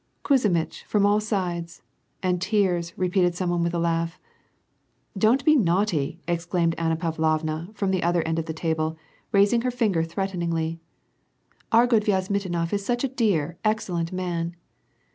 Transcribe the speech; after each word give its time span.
"* 0.21 0.23
Kuzmitch— 0.25 0.83
from 0.89 1.05
all 1.05 1.19
sides 1.19 1.83
'—and 2.23 2.41
tears," 2.41 2.91
repeated 2.97 3.35
some 3.35 3.51
one 3.51 3.61
with 3.61 3.75
a 3.75 3.77
laugh. 3.77 4.19
"Don't 5.15 5.45
be 5.45 5.55
naughty," 5.55 6.19
exclaimed 6.27 6.73
Anna 6.79 6.95
Pavlovna, 6.95 7.69
from 7.75 7.91
the 7.91 8.01
other 8.01 8.23
end 8.23 8.39
of 8.39 8.47
the 8.47 8.51
table, 8.51 8.87
and 8.87 8.97
raising 9.31 9.61
her 9.61 9.69
finger 9.69 10.01
threateningly, 10.03 10.79
"Our 11.71 11.85
good 11.85 12.03
Viazmitinof 12.05 12.73
is 12.73 12.83
such 12.83 13.03
a 13.03 13.07
dear, 13.09 13.59
excellent 13.63 14.11
man." 14.11 14.55